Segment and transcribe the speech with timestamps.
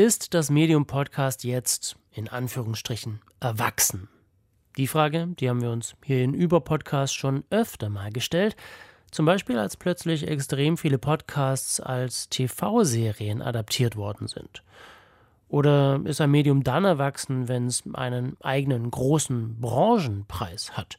[0.00, 4.08] Ist das Medium Podcast jetzt in Anführungsstrichen erwachsen?
[4.78, 8.56] Die Frage, die haben wir uns hier in Über-Podcast schon öfter mal gestellt.
[9.10, 14.62] Zum Beispiel, als plötzlich extrem viele Podcasts als TV-Serien adaptiert worden sind.
[15.48, 20.96] Oder ist ein Medium dann erwachsen, wenn es einen eigenen großen Branchenpreis hat?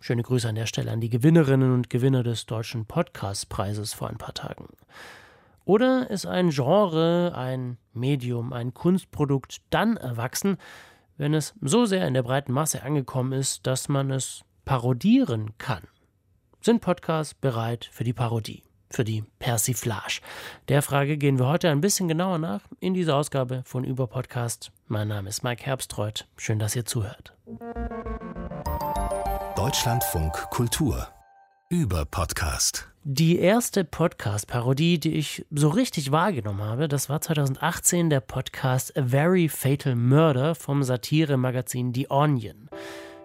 [0.00, 4.16] Schöne Grüße an der Stelle an die Gewinnerinnen und Gewinner des Deutschen Podcastpreises vor ein
[4.16, 4.68] paar Tagen.
[5.68, 10.56] Oder ist ein Genre, ein Medium, ein Kunstprodukt dann erwachsen,
[11.18, 15.82] wenn es so sehr in der breiten Masse angekommen ist, dass man es parodieren kann?
[16.62, 18.62] Sind Podcasts bereit für die Parodie?
[18.90, 20.22] für die Persiflage?
[20.68, 24.72] Der Frage gehen wir heute ein bisschen genauer nach in dieser Ausgabe von Über Podcast.
[24.86, 26.26] Mein Name ist Mike Herbstreuth.
[26.38, 27.36] Schön, dass ihr zuhört.
[29.56, 31.08] Deutschlandfunk Kultur
[31.68, 32.87] über Podcast.
[33.04, 39.04] Die erste Podcast-Parodie, die ich so richtig wahrgenommen habe, das war 2018 der Podcast A
[39.04, 42.68] Very Fatal Murder vom Satire-Magazin The Onion.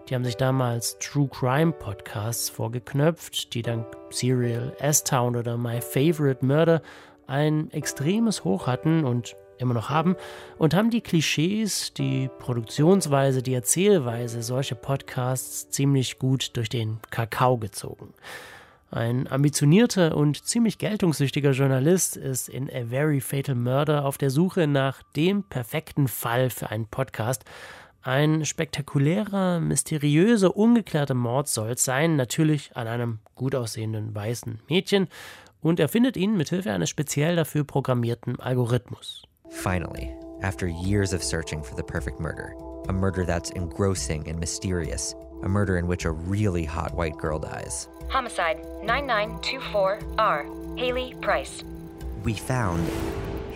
[0.08, 6.46] Die haben sich damals True Crime Podcasts vorgeknöpft, die dank Serial, S-Town oder My Favorite
[6.46, 6.82] Murder
[7.26, 10.16] ein extremes Hoch hatten und immer noch haben
[10.60, 17.58] und haben die Klischees, die Produktionsweise, die Erzählweise solcher Podcasts ziemlich gut durch den Kakao
[17.58, 18.14] gezogen.
[18.94, 24.68] Ein ambitionierter und ziemlich geltungssüchtiger Journalist ist in A Very Fatal Murder auf der Suche
[24.68, 27.44] nach dem perfekten Fall für einen Podcast
[28.04, 35.08] ein spektakulärer, mysteriöser, ungeklärter Mord soll es sein, natürlich an einem gut aussehenden weißen Mädchen,
[35.62, 39.24] und er findet ihn mithilfe eines speziell dafür programmierten Algorithmus.
[39.50, 40.12] Finally,
[40.44, 42.54] after years of searching for the perfect murder,
[42.90, 47.40] a murder that's engrossing and mysterious, a murder in which a really hot white girl
[47.40, 47.88] dies.
[48.10, 51.64] Homicide 9924R, Haley Price.
[52.24, 52.88] We found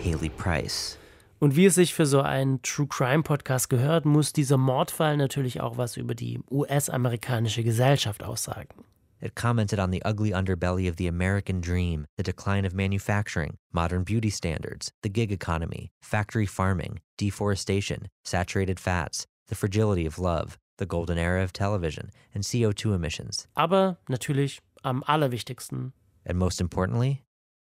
[0.02, 0.96] Haley Price.
[1.40, 5.60] Und wie es sich für so einen True Crime Podcast gehört, muss dieser Mordfall natürlich
[5.60, 8.84] auch was über die US-amerikanische Gesellschaft aussagen.
[9.20, 14.04] It commented on the ugly underbelly of the American dream, the decline of manufacturing, modern
[14.04, 20.86] beauty standards, the gig economy, factory farming, deforestation, saturated fats, the fragility of love, the
[20.86, 23.46] golden era of television, and CO2 emissions.
[23.54, 25.92] Aber natürlich am allerwichtigsten.
[26.24, 27.24] And most importantly,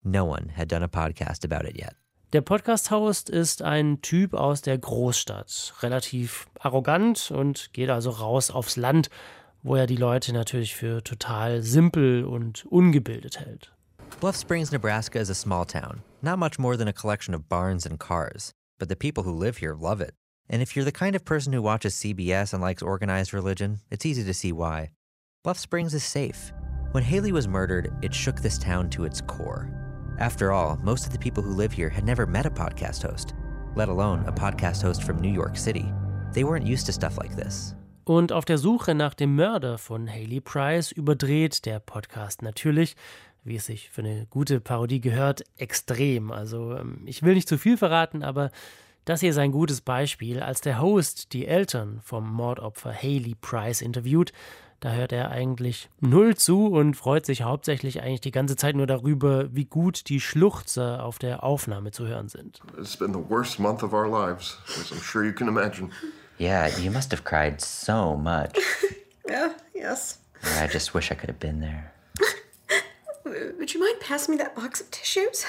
[0.04, 1.94] no one had done a podcast about it yet.
[2.32, 8.76] Der Podcast-Host ist ein Typ aus der Großstadt, relativ arrogant und geht also raus aufs
[8.76, 9.10] Land,
[9.62, 13.72] wo er die Leute natürlich für total simpel und ungebildet hält.
[14.20, 17.86] Bluff Springs, Nebraska is a small town, not much more than a collection of barns
[17.86, 20.14] and cars, but the people who live here love it.
[20.48, 24.06] And if you're the kind of person who watches CBS and likes organized religion, it's
[24.06, 24.90] easy to see why.
[25.44, 26.52] Bluff Springs is safe.
[26.92, 29.70] When Haley was murdered, it shook this town to its core.
[30.18, 33.34] After all, most of the people who live here had never met a podcast host,
[33.74, 35.90] let alone a podcast host from New York City.
[36.32, 37.74] They weren't used to stuff like this.
[38.04, 42.96] Und auf der Suche nach dem Mörder von Haley Price überdreht der Podcast natürlich,
[43.44, 46.30] wie es sich für eine gute Parodie gehört, extrem.
[46.30, 48.50] Also ähm, ich will nicht zu viel verraten, aber
[49.04, 50.40] das hier ist ein gutes Beispiel.
[50.40, 54.32] Als der Host die Eltern vom Mordopfer Haley Price interviewt,
[54.82, 58.86] da hört er eigentlich null zu und freut sich hauptsächlich eigentlich die ganze Zeit nur
[58.86, 62.60] darüber, wie gut die Schluchzer auf der Aufnahme zu hören sind.
[62.76, 65.90] It's been the worst month of our lives, as I'm sure you can imagine.
[66.38, 68.58] Yeah, you must have cried so much.
[69.28, 70.18] yeah, yes.
[70.42, 71.92] Yeah, I just wish I could have been there.
[73.58, 75.44] Would you mind passing me that box of tissues?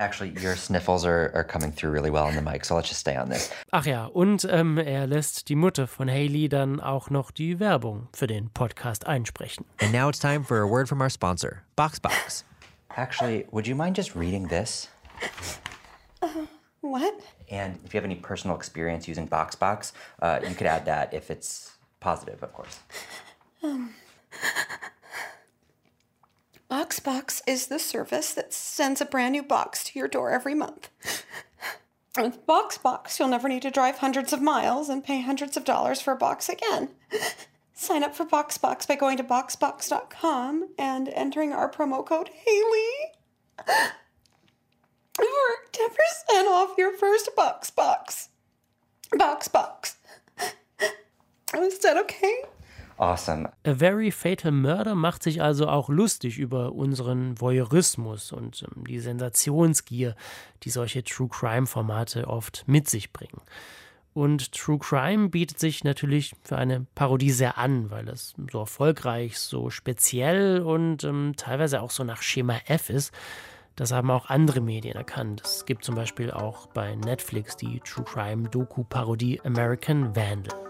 [0.00, 3.00] Actually, your sniffles are, are coming through really well on the mic, so let's just
[3.00, 3.50] stay on this.
[3.72, 8.06] Ach ja, und ähm, er lässt die Mutter von Haley dann auch noch die Werbung
[8.14, 9.64] für den Podcast einsprechen.
[9.80, 12.44] And now it's time for a word from our sponsor, BoxBox.
[12.96, 14.88] Actually, would you mind just reading this?
[16.22, 16.46] Uh,
[16.80, 17.14] what?
[17.50, 19.92] And if you have any personal experience using BoxBox,
[20.22, 22.78] uh, you could add that if it's positive, of course.
[27.00, 30.88] BoxBox is the service that sends a brand new box to your door every month.
[32.16, 36.00] With BoxBox, you'll never need to drive hundreds of miles and pay hundreds of dollars
[36.00, 36.88] for a box again.
[37.74, 43.12] Sign up for BoxBox by going to boxbox.com and entering our promo code Haley
[45.14, 45.24] for
[45.72, 48.28] 10% off your first BoxBox.
[49.12, 49.94] BoxBox.
[51.54, 52.42] Is that okay?
[52.98, 53.48] Awesome.
[53.64, 58.98] A Very Fatal Murder macht sich also auch lustig über unseren Voyeurismus und ähm, die
[58.98, 60.16] Sensationsgier,
[60.64, 63.40] die solche True Crime-Formate oft mit sich bringen.
[64.14, 69.38] Und True Crime bietet sich natürlich für eine Parodie sehr an, weil es so erfolgreich,
[69.38, 73.14] so speziell und ähm, teilweise auch so nach Schema F ist.
[73.76, 75.42] Das haben auch andere Medien erkannt.
[75.44, 80.67] Es gibt zum Beispiel auch bei Netflix die True Crime Doku-Parodie American Vandal.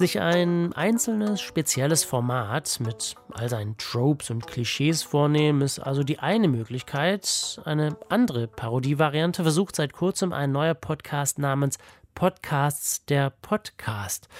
[0.00, 6.18] Sich ein einzelnes spezielles Format mit all seinen Tropes und Klischees vornehmen, ist also die
[6.20, 7.60] eine Möglichkeit.
[7.66, 11.76] Eine andere Parodievariante versucht seit kurzem ein neuer Podcast namens
[12.14, 14.30] Podcasts der Podcast.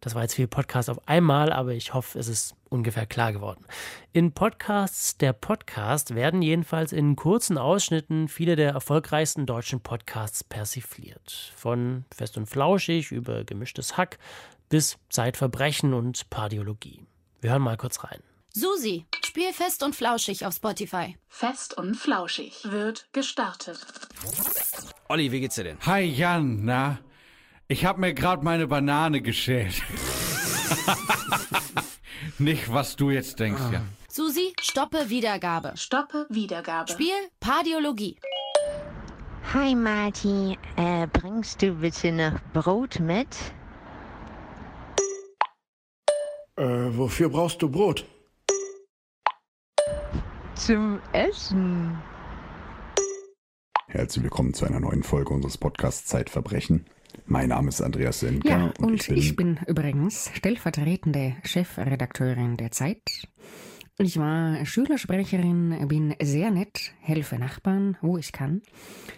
[0.00, 3.64] Das war jetzt viel Podcast auf einmal, aber ich hoffe, es ist ungefähr klar geworden.
[4.12, 11.52] In Podcasts der Podcast werden jedenfalls in kurzen Ausschnitten viele der erfolgreichsten deutschen Podcasts persifliert.
[11.56, 14.18] Von Fest und Flauschig über gemischtes Hack
[14.68, 17.04] bis Zeitverbrechen und Pardiologie.
[17.40, 18.22] Wir hören mal kurz rein.
[18.52, 21.16] Susi, spiel fest und flauschig auf Spotify.
[21.28, 23.80] Fest und flauschig wird gestartet.
[25.08, 25.78] Olli, wie geht's dir denn?
[25.84, 26.98] Hi Jan, na?
[27.66, 29.82] Ich hab mir gerade meine Banane geschält.
[32.38, 33.82] Nicht, was du jetzt denkst, ja.
[34.08, 35.72] Susi, stoppe Wiedergabe.
[35.76, 36.92] Stoppe Wiedergabe.
[36.92, 38.18] Spiel Pardiologie.
[39.52, 43.28] Hi Marty, äh, bringst du bitte noch Brot mit?
[46.56, 48.06] Äh, wofür brauchst du Brot?
[50.54, 51.98] Zum Essen.
[53.88, 56.86] Herzlich willkommen zu einer neuen Folge unseres Podcasts Zeitverbrechen.
[57.26, 58.48] Mein Name ist Andreas Senker.
[58.48, 63.02] Ja, und, und ich, bin ich bin übrigens stellvertretende Chefredakteurin der Zeit.
[63.98, 68.62] Ich war Schülersprecherin, bin sehr nett, helfe Nachbarn, wo ich kann.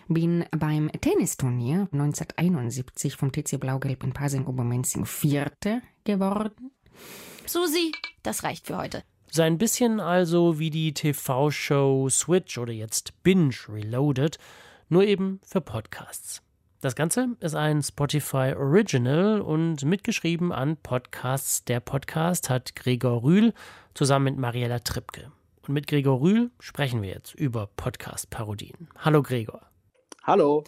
[0.09, 6.76] Bin beim Tennisturnier 1971 vom TC Blau-Gelb in Pasing-Obermenzing Vierte geworden.
[7.47, 9.03] Susi, das reicht für heute.
[9.31, 14.39] So ein bisschen also wie die TV-Show Switch oder jetzt Binge Reloaded,
[14.89, 16.43] nur eben für Podcasts.
[16.81, 21.65] Das Ganze ist ein Spotify Original und mitgeschrieben an Podcasts.
[21.65, 23.55] Der Podcast hat Gregor Rühl
[23.95, 25.33] zusammen mit Mariella Trippke.
[25.67, 28.89] Und mit Gregor Rühl sprechen wir jetzt über Podcast-Parodien.
[28.99, 29.63] Hallo Gregor.
[30.23, 30.65] Hallo.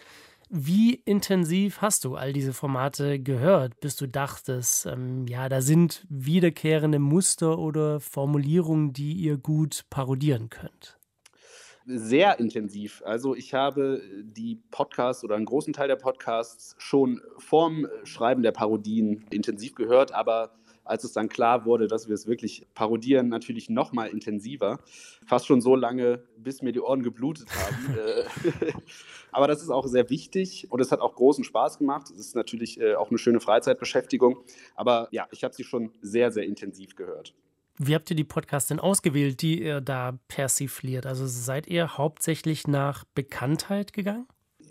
[0.51, 6.07] Wie intensiv hast du all diese Formate gehört, bis du dachtest, ähm, ja, da sind
[6.09, 10.99] wiederkehrende Muster oder Formulierungen, die ihr gut parodieren könnt?
[11.85, 13.03] Sehr intensiv.
[13.05, 18.53] Also ich habe die Podcasts oder einen großen Teil der Podcasts schon vorm Schreiben der
[18.53, 20.53] Parodien intensiv gehört, aber
[20.89, 24.81] als es dann klar wurde, dass wir es wirklich parodieren, natürlich noch mal intensiver.
[25.27, 27.77] Fast schon so lange, bis mir die Ohren geblutet haben.
[27.99, 28.25] Äh,
[29.33, 32.11] aber das ist auch sehr wichtig und es hat auch großen Spaß gemacht.
[32.11, 34.39] Es ist natürlich äh, auch eine schöne Freizeitbeschäftigung.
[34.75, 37.35] Aber ja, ich habe sie schon sehr, sehr intensiv gehört.
[37.79, 41.07] Wie habt ihr die Podcasts denn ausgewählt, die ihr da persifliert?
[41.07, 44.27] Also seid ihr hauptsächlich nach Bekanntheit gegangen?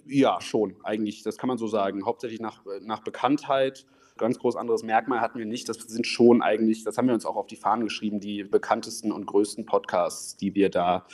[0.05, 1.23] Ja, schon, eigentlich.
[1.23, 2.05] Das kann man so sagen.
[2.05, 3.85] Hauptsächlich nach, nach Bekanntheit
[4.17, 5.69] ganz groß anderes Merkmal hatten wir nicht.
[5.69, 9.11] Das sind schon eigentlich, das haben wir uns auch auf die Fahnen geschrieben, die bekanntesten
[9.11, 11.05] und größten Podcasts, die wir da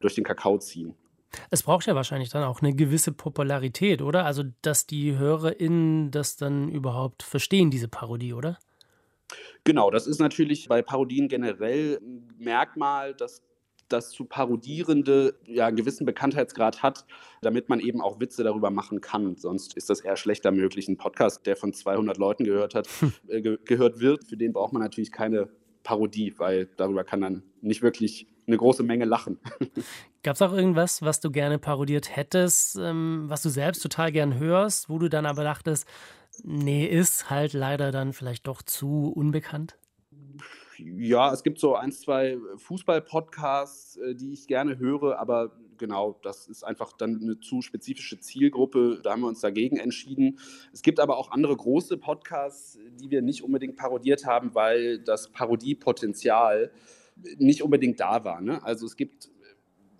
[0.00, 0.94] durch den Kakao ziehen.
[1.50, 4.24] Es braucht ja wahrscheinlich dann auch eine gewisse Popularität, oder?
[4.24, 8.58] Also, dass die HörerInnen das dann überhaupt verstehen, diese Parodie, oder?
[9.64, 13.42] Genau, das ist natürlich bei Parodien generell ein Merkmal, dass
[13.88, 17.06] das zu parodierende ja einen gewissen Bekanntheitsgrad hat,
[17.42, 19.36] damit man eben auch Witze darüber machen kann.
[19.36, 20.88] Sonst ist das eher schlechter möglich.
[20.88, 23.12] Ein Podcast, der von 200 Leuten gehört hat, hm.
[23.28, 25.48] äh, ge gehört wird, für den braucht man natürlich keine
[25.82, 29.38] Parodie, weil darüber kann dann nicht wirklich eine große Menge lachen.
[30.22, 34.38] Gab es auch irgendwas, was du gerne parodiert hättest, ähm, was du selbst total gern
[34.38, 35.86] hörst, wo du dann aber dachtest,
[36.42, 39.78] nee, ist halt leider dann vielleicht doch zu unbekannt?
[40.78, 46.48] Ja, es gibt so ein, zwei Fußball-Podcasts, äh, die ich gerne höre, aber genau, das
[46.48, 49.00] ist einfach dann eine zu spezifische Zielgruppe.
[49.02, 50.38] Da haben wir uns dagegen entschieden.
[50.72, 55.30] Es gibt aber auch andere große Podcasts, die wir nicht unbedingt parodiert haben, weil das
[55.30, 56.72] Parodiepotenzial
[57.38, 58.40] nicht unbedingt da war.
[58.40, 58.62] Ne?
[58.62, 59.30] Also es gibt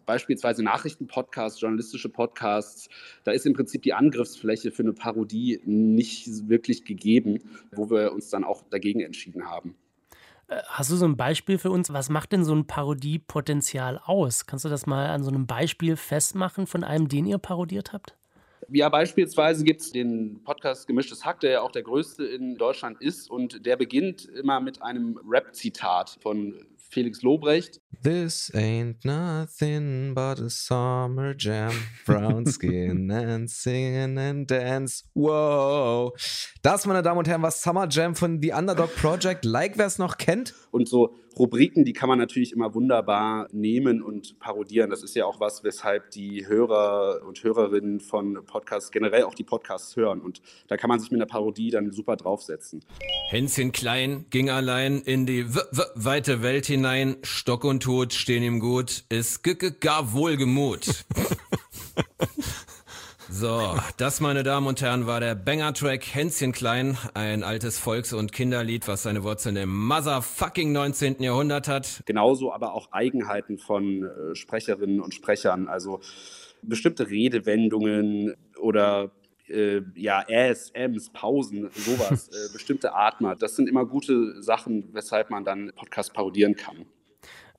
[0.07, 2.89] beispielsweise Nachrichtenpodcasts, journalistische Podcasts,
[3.25, 7.41] da ist im Prinzip die Angriffsfläche für eine Parodie nicht wirklich gegeben,
[7.73, 9.77] wo wir uns dann auch dagegen entschieden haben.
[10.49, 11.93] Hast du so ein Beispiel für uns?
[11.93, 14.47] Was macht denn so ein Parodiepotenzial aus?
[14.47, 18.15] Kannst du das mal an so einem Beispiel festmachen von einem, den ihr parodiert habt?
[18.71, 23.01] Ja, beispielsweise gibt es den Podcast Gemischtes Hack, der ja auch der größte in Deutschland
[23.01, 26.55] ist und der beginnt immer mit einem Rap-Zitat von
[26.91, 27.81] Felix Lobrecht.
[28.03, 31.73] This ain't nothing but a summer jam.
[32.07, 35.05] Brown skin and sing and dance.
[35.15, 36.15] Wow.
[36.63, 39.45] Das, meine Damen und Herren, war Summer Jam von The Underdog Project.
[39.45, 40.55] Like, wer es noch kennt.
[40.71, 44.91] Und so Rubriken, die kann man natürlich immer wunderbar nehmen und parodieren.
[44.91, 49.45] Das ist ja auch was, weshalb die Hörer und Hörerinnen von Podcasts generell auch die
[49.45, 50.21] Podcasts hören.
[50.21, 52.85] Und da kann man sich mit einer Parodie dann super draufsetzen.
[53.29, 57.17] Hänschen Klein ging allein in die w -w weite Welt hinein.
[57.23, 59.43] Stock und Tod stehen ihm gut, ist
[59.81, 61.05] gar wohlgemut.
[63.31, 68.33] So, das, meine Damen und Herren, war der Banger-Track Hänschen Klein, ein altes Volks- und
[68.33, 71.23] Kinderlied, was seine Wurzeln im motherfucking 19.
[71.23, 72.03] Jahrhundert hat.
[72.07, 76.01] Genauso aber auch Eigenheiten von äh, Sprecherinnen und Sprechern, also
[76.63, 79.11] bestimmte Redewendungen oder
[79.47, 83.37] äh, ja, Äs, Ms, Pausen, sowas, äh, bestimmte Atmer.
[83.37, 86.87] Das sind immer gute Sachen, weshalb man dann Podcast parodieren kann.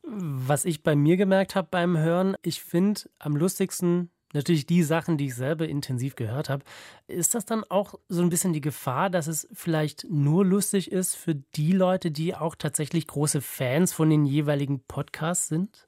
[0.02, 5.18] Was ich bei mir gemerkt habe beim Hören, ich finde am lustigsten natürlich die Sachen,
[5.18, 6.64] die ich selber intensiv gehört habe.
[7.08, 11.16] Ist das dann auch so ein bisschen die Gefahr, dass es vielleicht nur lustig ist
[11.16, 15.88] für die Leute, die auch tatsächlich große Fans von den jeweiligen Podcasts sind?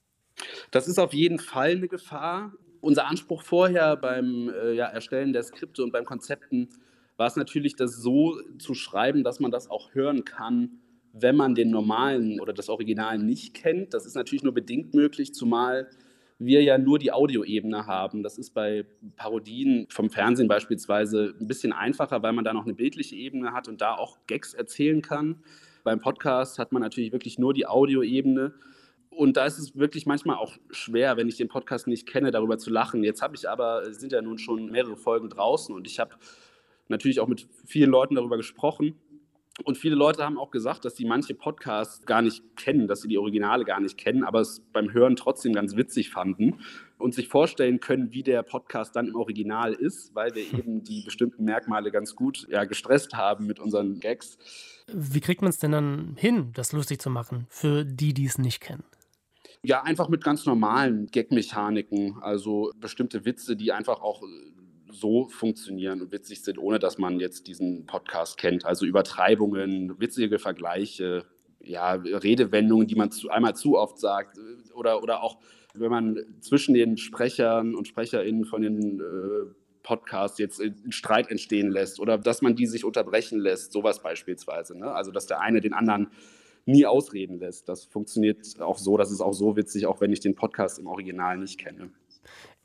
[0.71, 2.53] Das ist auf jeden Fall eine Gefahr.
[2.79, 6.69] Unser Anspruch vorher beim äh, ja, Erstellen der Skripte und beim Konzepten
[7.17, 10.79] war es natürlich, das so zu schreiben, dass man das auch hören kann,
[11.13, 13.93] wenn man den normalen oder das Original nicht kennt.
[13.93, 15.89] Das ist natürlich nur bedingt möglich, zumal
[16.43, 18.23] wir ja nur die Audioebene haben.
[18.23, 22.73] Das ist bei Parodien vom Fernsehen beispielsweise ein bisschen einfacher, weil man da noch eine
[22.73, 25.43] bildliche Ebene hat und da auch Gags erzählen kann.
[25.83, 28.53] Beim Podcast hat man natürlich wirklich nur die Audioebene.
[29.11, 32.57] Und da ist es wirklich manchmal auch schwer, wenn ich den Podcast nicht kenne, darüber
[32.57, 33.03] zu lachen.
[33.03, 36.15] Jetzt habe ich aber, sind ja nun schon mehrere Folgen draußen und ich habe
[36.87, 38.95] natürlich auch mit vielen Leuten darüber gesprochen.
[39.63, 43.07] Und viele Leute haben auch gesagt, dass sie manche Podcasts gar nicht kennen, dass sie
[43.07, 46.59] die Originale gar nicht kennen, aber es beim Hören trotzdem ganz witzig fanden
[46.97, 51.01] und sich vorstellen können, wie der Podcast dann im Original ist, weil wir eben die
[51.01, 54.37] bestimmten Merkmale ganz gut ja, gestresst haben mit unseren Gags.
[54.87, 58.37] Wie kriegt man es denn dann hin, das lustig zu machen, für die, die es
[58.37, 58.83] nicht kennen?
[59.63, 64.23] Ja, einfach mit ganz normalen Gag-Mechaniken, also bestimmte Witze, die einfach auch
[64.93, 68.65] so funktionieren und witzig sind, ohne dass man jetzt diesen Podcast kennt.
[68.65, 71.25] Also Übertreibungen, witzige Vergleiche,
[71.63, 74.37] ja, Redewendungen, die man zu, einmal zu oft sagt
[74.73, 75.37] oder, oder auch,
[75.73, 81.71] wenn man zwischen den Sprechern und SprecherInnen von den äh, Podcasts jetzt einen Streit entstehen
[81.71, 84.77] lässt oder dass man die sich unterbrechen lässt, sowas beispielsweise.
[84.77, 84.91] Ne?
[84.91, 86.11] Also, dass der eine den anderen
[86.65, 87.67] nie ausreden lässt.
[87.69, 90.87] Das funktioniert auch so, das ist auch so witzig, auch wenn ich den Podcast im
[90.87, 91.91] Original nicht kenne.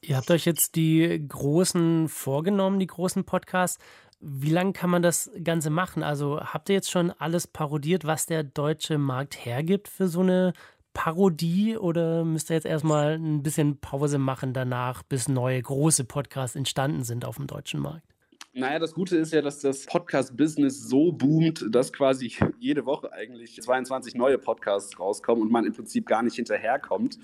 [0.01, 3.79] Ihr habt euch jetzt die großen vorgenommen, die großen Podcasts.
[4.21, 6.03] Wie lange kann man das Ganze machen?
[6.03, 10.53] Also habt ihr jetzt schon alles parodiert, was der deutsche Markt hergibt für so eine
[10.95, 16.57] Parodie oder müsst ihr jetzt erstmal ein bisschen Pause machen danach, bis neue große Podcasts
[16.57, 18.07] entstanden sind auf dem deutschen Markt?
[18.55, 23.61] Naja, das Gute ist ja, dass das Podcast-Business so boomt, dass quasi jede Woche eigentlich
[23.61, 27.19] 22 neue Podcasts rauskommen und man im Prinzip gar nicht hinterherkommt.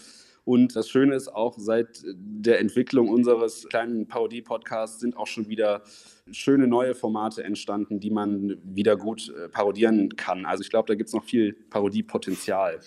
[0.45, 5.83] Und das Schöne ist auch, seit der Entwicklung unseres kleinen Parodie-Podcasts sind auch schon wieder
[6.31, 10.45] schöne neue Formate entstanden, die man wieder gut äh, parodieren kann.
[10.45, 12.81] Also ich glaube, da gibt es noch viel Parodiepotenzial.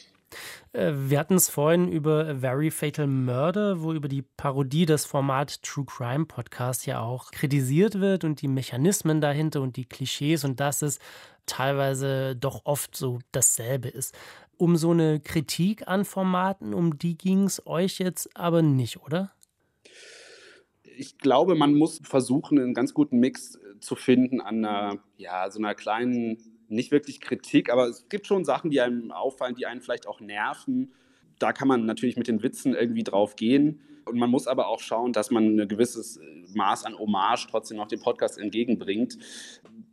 [0.73, 5.61] Äh, wir hatten es vorhin über Very Fatal Murder, wo über die Parodie das Format
[5.63, 10.59] True Crime Podcast ja auch kritisiert wird und die Mechanismen dahinter und die Klischees und
[10.59, 10.99] dass es
[11.45, 14.17] teilweise doch oft so dasselbe ist
[14.57, 19.31] um so eine Kritik an Formaten, um die ging es euch jetzt aber nicht, oder?
[20.97, 25.49] Ich glaube, man muss versuchen, einen ganz guten Mix äh, zu finden an einer, ja,
[25.51, 29.65] so einer kleinen, nicht wirklich Kritik, aber es gibt schon Sachen, die einem auffallen, die
[29.65, 30.93] einen vielleicht auch nerven.
[31.37, 33.81] Da kann man natürlich mit den Witzen irgendwie drauf gehen.
[34.05, 36.19] Und man muss aber auch schauen, dass man ein gewisses
[36.53, 39.17] Maß an Hommage trotzdem noch dem Podcast entgegenbringt.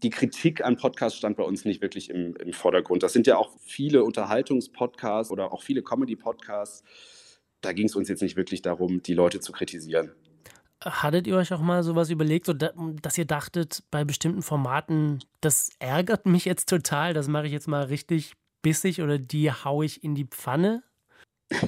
[0.03, 3.03] Die Kritik an Podcasts stand bei uns nicht wirklich im, im Vordergrund.
[3.03, 6.83] Das sind ja auch viele Unterhaltungspodcasts oder auch viele Comedy-Podcasts.
[7.61, 10.13] Da ging es uns jetzt nicht wirklich darum, die Leute zu kritisieren.
[10.85, 15.71] Hattet ihr euch auch mal sowas überlegt, so dass ihr dachtet, bei bestimmten Formaten, das
[15.79, 18.33] ärgert mich jetzt total, das mache ich jetzt mal richtig
[18.63, 20.83] bissig oder die haue ich in die Pfanne?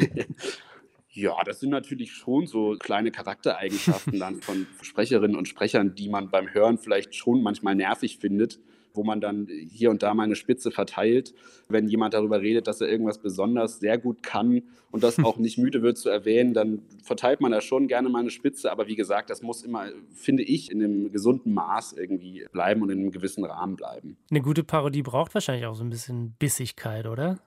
[1.14, 6.28] Ja, das sind natürlich schon so kleine Charaktereigenschaften dann von Sprecherinnen und Sprechern, die man
[6.28, 8.58] beim Hören vielleicht schon manchmal nervig findet,
[8.94, 11.32] wo man dann hier und da mal eine Spitze verteilt,
[11.68, 15.56] wenn jemand darüber redet, dass er irgendwas besonders sehr gut kann und das auch nicht
[15.56, 18.72] müde wird zu erwähnen, dann verteilt man da schon gerne mal eine Spitze.
[18.72, 22.90] Aber wie gesagt, das muss immer, finde ich, in einem gesunden Maß irgendwie bleiben und
[22.90, 24.16] in einem gewissen Rahmen bleiben.
[24.30, 27.38] Eine gute Parodie braucht wahrscheinlich auch so ein bisschen Bissigkeit, oder?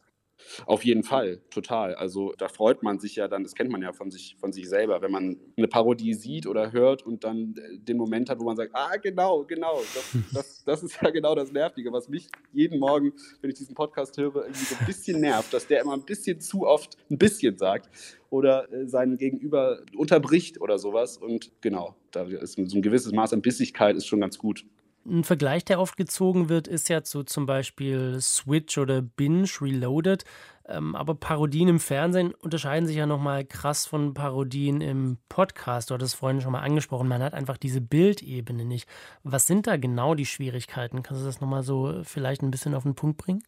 [0.66, 1.96] Auf jeden Fall, total.
[1.96, 4.70] Also da freut man sich ja dann, das kennt man ja von sich, von sich
[4.70, 8.56] selber, wenn man eine Parodie sieht oder hört und dann den Moment hat, wo man
[8.56, 12.80] sagt, ah, genau, genau, das, das, das ist ja genau das Nervige, was mich jeden
[12.80, 16.06] Morgen, wenn ich diesen Podcast höre, irgendwie so ein bisschen nervt, dass der immer ein
[16.06, 17.90] bisschen zu oft ein bisschen sagt
[18.30, 21.18] oder äh, seinen Gegenüber unterbricht oder sowas.
[21.18, 24.66] Und genau, da ist so ein gewisses Maß an Bissigkeit ist schon ganz gut.
[25.10, 30.26] Ein Vergleich, der oft gezogen wird, ist ja zu zum Beispiel Switch oder Binge Reloaded.
[30.68, 35.90] Ähm, aber Parodien im Fernsehen unterscheiden sich ja nochmal krass von Parodien im Podcast.
[35.90, 37.08] Du hattest es vorhin schon mal angesprochen.
[37.08, 38.90] Man hat einfach diese Bildebene nicht.
[39.24, 41.04] Was sind da genau die Schwierigkeiten?
[41.04, 43.44] Kannst du das nochmal so vielleicht ein bisschen auf den Punkt bringen?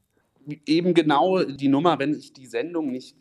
[0.65, 3.17] Eben genau die Nummer, wenn ich die Sendung nicht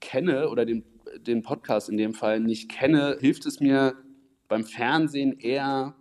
[0.00, 0.84] kenne oder den,
[1.26, 3.94] den Podcast in dem Fall nicht kenne, hilft es mir
[4.48, 5.94] beim Fernsehen eher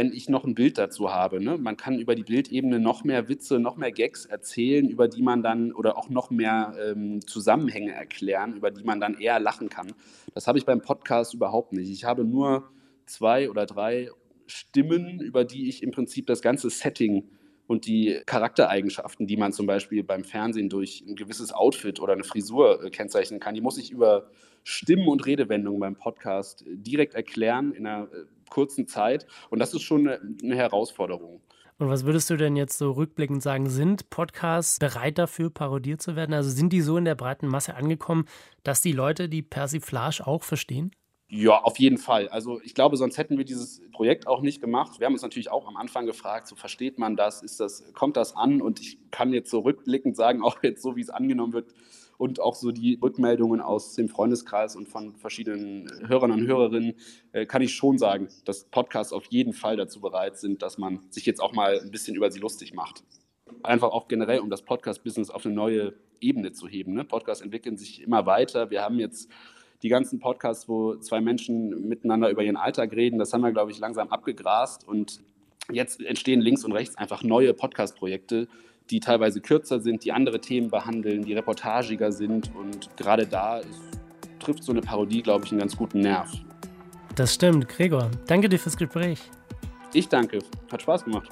[0.00, 1.44] wenn ich noch ein Bild dazu habe.
[1.44, 1.58] Ne?
[1.58, 5.42] Man kann über die Bildebene noch mehr Witze, noch mehr Gags erzählen, über die man
[5.42, 9.92] dann oder auch noch mehr ähm, Zusammenhänge erklären, über die man dann eher lachen kann.
[10.32, 11.90] Das habe ich beim Podcast überhaupt nicht.
[11.90, 12.70] Ich habe nur
[13.04, 14.08] zwei oder drei
[14.46, 17.28] Stimmen, über die ich im Prinzip das ganze Setting
[17.66, 22.24] und die Charaktereigenschaften, die man zum Beispiel beim Fernsehen durch ein gewisses Outfit oder eine
[22.24, 24.30] Frisur äh, kennzeichnen kann, die muss ich über
[24.64, 29.26] Stimmen und Redewendungen beim Podcast äh, direkt erklären in einer äh, kurzen Zeit.
[29.48, 31.40] Und das ist schon eine, Herausforderung.
[31.78, 33.70] Und was würdest du denn jetzt so rückblickend sagen?
[33.70, 36.34] Sind Podcasts bereit dafür, parodiert zu werden?
[36.34, 38.26] Also sind die so in der breiten Masse angekommen,
[38.64, 40.90] dass die Leute die Persiflage auch verstehen?
[41.32, 42.28] Ja, auf jeden Fall.
[42.28, 44.98] Also ich glaube, sonst hätten wir dieses Projekt auch nicht gemacht.
[44.98, 48.16] Wir haben uns natürlich auch am Anfang gefragt, so versteht man das, ist das, kommt
[48.16, 48.60] das an?
[48.60, 51.72] Und ich kann jetzt so rückblickend sagen, auch jetzt so wie es angenommen wird,
[52.18, 56.94] und auch so die Rückmeldungen aus dem Freundeskreis und von verschiedenen Hörern und Hörerinnen
[57.32, 61.00] äh, kann ich schon sagen, dass Podcasts auf jeden Fall dazu bereit sind, dass man
[61.08, 63.04] sich jetzt auch mal ein bisschen über sie lustig macht.
[63.62, 66.92] Einfach auch generell, um das Podcast-Business auf eine neue Ebene zu heben.
[66.92, 67.04] Ne?
[67.04, 68.68] Podcasts entwickeln sich immer weiter.
[68.68, 69.30] Wir haben jetzt
[69.82, 73.70] die ganzen Podcasts, wo zwei Menschen miteinander über ihren Alltag reden, das haben wir, glaube
[73.70, 74.86] ich, langsam abgegrast.
[74.86, 75.20] Und
[75.72, 78.48] jetzt entstehen links und rechts einfach neue Podcast-Projekte,
[78.90, 82.50] die teilweise kürzer sind, die andere Themen behandeln, die reportagiger sind.
[82.54, 84.00] Und gerade da ist,
[84.38, 86.30] trifft so eine Parodie, glaube ich, einen ganz guten Nerv.
[87.14, 88.10] Das stimmt, Gregor.
[88.26, 89.20] Danke dir fürs Gespräch.
[89.92, 90.38] Ich danke.
[90.70, 91.30] Hat Spaß gemacht.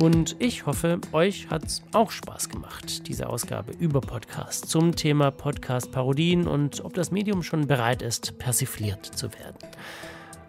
[0.00, 5.30] Und ich hoffe, euch hat es auch Spaß gemacht, diese Ausgabe über Podcast zum Thema
[5.30, 9.58] Podcast-Parodien und ob das Medium schon bereit ist, persifliert zu werden.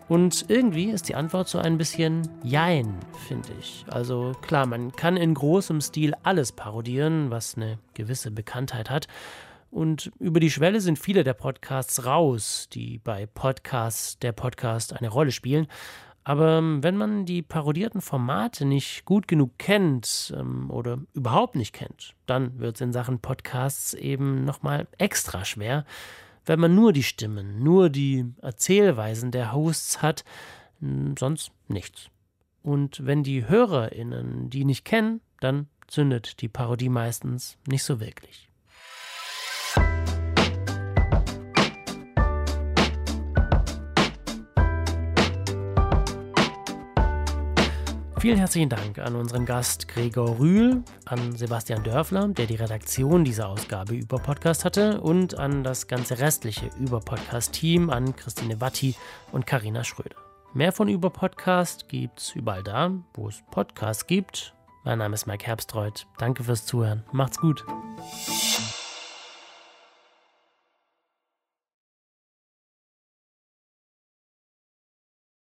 [0.07, 2.95] Und irgendwie ist die Antwort so ein bisschen Jein,
[3.27, 3.83] finde ich.
[3.89, 9.09] Also klar, man kann in großem Stil alles parodieren, was eine gewisse Bekanntheit hat.
[9.69, 15.09] Und über die Schwelle sind viele der Podcasts raus, die bei Podcasts der Podcast eine
[15.09, 15.67] Rolle spielen.
[16.23, 21.73] Aber ähm, wenn man die parodierten Formate nicht gut genug kennt ähm, oder überhaupt nicht
[21.73, 25.85] kennt, dann wird es in Sachen Podcasts eben nochmal extra schwer.
[26.45, 30.23] Wenn man nur die Stimmen, nur die Erzählweisen der Hosts hat,
[31.17, 32.09] sonst nichts.
[32.63, 38.50] Und wenn die HörerInnen die nicht kennen, dann zündet die Parodie meistens nicht so wirklich.
[48.21, 53.49] Vielen herzlichen Dank an unseren Gast Gregor Rühl, an Sebastian Dörfler, der die Redaktion dieser
[53.49, 58.93] Ausgabe über Podcast hatte, und an das ganze restliche über Podcast-Team, an Christine Watti
[59.31, 60.17] und Karina Schröder.
[60.53, 64.53] Mehr von über Podcast gibt's überall da, wo es Podcasts gibt.
[64.83, 66.05] Mein Name ist Mike Herbstreuth.
[66.19, 67.03] Danke fürs Zuhören.
[67.11, 67.65] Macht's gut.